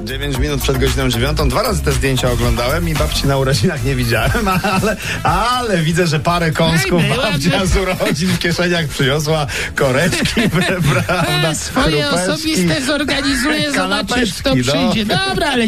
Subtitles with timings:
[0.00, 1.48] 9 minut przed godziną dziewiątą.
[1.48, 4.48] Dwa razy te zdjęcia oglądałem i babci na urodzinach nie widziałem,
[4.82, 10.40] ale, ale widzę, że parę kąsków Ej, no, babcia z urodzin w kieszeniach przyniosła koreczki,
[10.66, 11.24] prawda?
[11.50, 14.62] E, swoje osobiste zorganizuję, zobaczysz kto no.
[14.62, 15.04] przyjdzie.
[15.06, 15.66] Dobra, ale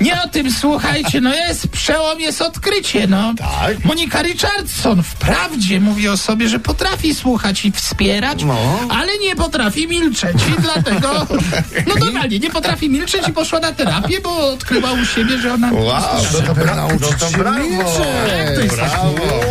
[0.00, 3.34] nie o tym słuchajcie, no jest przełom, jest odkrycie, no.
[3.38, 3.84] Tak.
[3.84, 8.78] Monika Richardson wprawdzie mówi o sobie, że potrafi słuchać i wspierać, No.
[8.88, 11.26] ale nie potrafi milczeć i dlatego,
[11.86, 15.72] no normalnie, nie potrafi milczeć i poszła na terapię, bo odkryła u siebie, że ona...
[15.72, 16.88] Wow, to, to, brawo.
[16.88, 17.18] milczeć.
[17.18, 17.58] to brawo.
[18.76, 19.45] Brawo.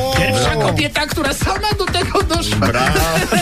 [0.68, 3.00] Kobieta, która sama do tego doszła, Brawo.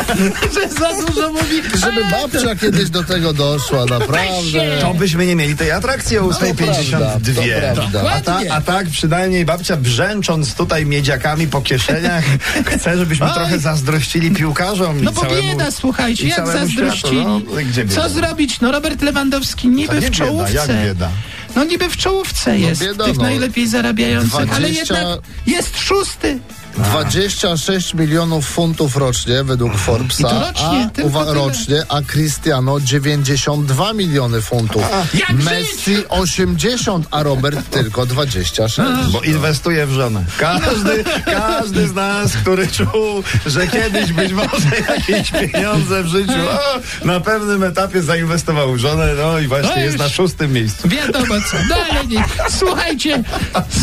[0.53, 1.61] że za dużo mówi.
[1.73, 3.93] Żeby babcia kiedyś do tego doszła, się.
[3.93, 4.81] naprawdę.
[4.81, 7.89] To byśmy nie mieli tej atrakcji o 8.52.
[7.93, 12.23] No, a, ta, a tak przynajmniej babcia brzęcząc tutaj miedziakami po kieszeniach
[12.77, 13.33] chce, żebyśmy Oj.
[13.33, 17.21] trochę zazdrościli piłkarzom No i bo całemu, bieda, słuchajcie, i jak zazdrościli.
[17.21, 17.39] Światu, no,
[17.83, 17.95] bieda?
[17.95, 18.61] Co zrobić?
[18.61, 20.53] No Robert Lewandowski niby w bieda, czołówce.
[20.53, 21.09] jak bieda?
[21.55, 23.23] No niby w czołówce jest, bieda, tych no.
[23.23, 26.39] najlepiej zarabiających, ale 20 jednak jest szósty.
[26.77, 31.33] 26 milionów funtów rocznie według Forbesa, I to rocznie, a, tylko uwa- tyle.
[31.33, 34.83] rocznie, a Cristiano 92 miliony funtów.
[35.13, 38.77] Jak Messi 80, a Robert tylko 26.
[39.11, 40.23] Bo inwestuje w żonę.
[40.37, 47.05] Każdy, każdy z nas, który czuł, że kiedyś być może jakieś pieniądze w życiu o,
[47.05, 50.87] na pewnym etapie zainwestował w żonę, no i właśnie No jest na szóstym miejscu.
[50.89, 51.57] Wiadomo co.
[51.91, 52.23] Ale nie.
[52.49, 53.23] Słuchajcie,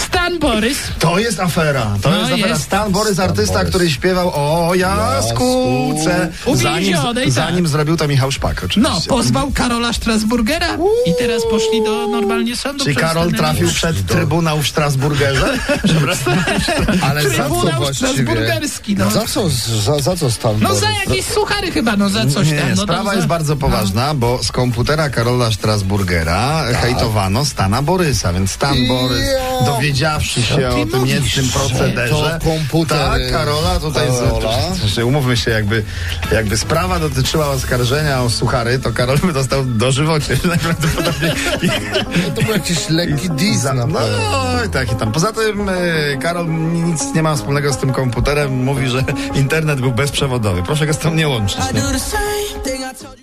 [0.07, 0.79] Stan Borys.
[0.99, 1.87] To jest afera.
[2.03, 2.49] To No jest afera.
[2.49, 2.63] jest.
[2.81, 3.71] Stan Borys, artysta, Borys.
[3.71, 6.29] który śpiewał o jaskółce.
[6.55, 7.31] Zanim, tak.
[7.31, 8.81] zanim zrobił to Michał Szpak oczywiście.
[8.95, 10.67] No, pozwał Karola Strasburgera
[11.07, 12.85] i teraz poszli do normalnie sądu.
[12.85, 15.59] Czyli przez Karol ten trafił przed Trybunał w Strasburgerze?
[17.09, 18.13] Ale za co Trybunał właściwie?
[18.13, 19.11] strasburgerski, no.
[19.11, 19.49] Za co,
[19.83, 20.81] za, za co stan No Borys?
[20.81, 22.71] za jakieś suchary chyba, no za coś Nie, tam.
[22.77, 23.29] No, sprawa tam jest za...
[23.29, 28.89] bardzo poważna, bo z komputera Karola Strasburgera hejtowano Stana Borysa, więc Stan Ja.
[28.89, 29.29] Borys,
[29.67, 34.75] dowiedziawszy się o tym mówisz, niecnym że procederze, to komputery tak, Karola tutaj, Karola.
[34.75, 35.85] Z, z, umówmy się, jakby,
[36.33, 41.33] jakby sprawa dotyczyła oskarżenia o suchary, to Karol by dostał dożywocie najprawdopodobniej.
[41.63, 41.69] I,
[42.35, 44.01] To był jakiś lekki dis za, na no
[44.67, 45.13] i tak i tam.
[45.13, 45.73] Poza tym e,
[46.23, 49.05] Karol nic nie ma wspólnego z tym komputerem, mówi, że
[49.35, 50.63] internet był bezprzewodowy.
[50.63, 51.61] Proszę go z tym nie łączyć.
[51.71, 53.20] I